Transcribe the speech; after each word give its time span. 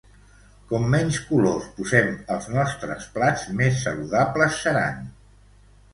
Com 0.71 0.87
menys 0.93 1.19
colors 1.25 1.67
posem 1.75 2.09
als 2.37 2.49
nostres 2.55 3.07
plats 3.19 3.47
més 3.61 3.79
saludables 3.85 4.59
seran! 4.65 5.11